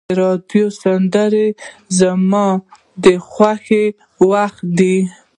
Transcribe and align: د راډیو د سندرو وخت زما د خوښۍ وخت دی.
د 0.09 0.11
راډیو 0.21 0.65
د 0.71 0.77
سندرو 0.81 1.45
وخت 1.49 1.59
زما 1.99 2.47
د 3.03 3.05
خوښۍ 3.31 3.85
وخت 4.31 4.61
دی. 4.79 4.97